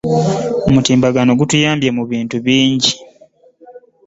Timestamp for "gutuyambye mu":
1.39-2.03